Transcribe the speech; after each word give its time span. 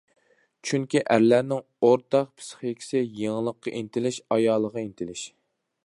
چۈنكى 0.69 1.01
ئەرلەرنىڭ 1.15 1.61
ئورتاق 1.89 2.31
پىسخىكىسى-يېڭىلىققا 2.39 3.75
ئىنتىلىش، 3.81 4.19
ئايالغا 4.37 4.85
ئىنتىلىش. 4.87 5.29